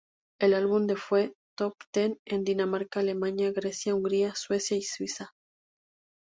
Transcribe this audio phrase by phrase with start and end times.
[0.39, 5.29] El álbum fue Top Ten en Dinamarca, Alemania, Grecia, Hungría, Suecia y Suiza.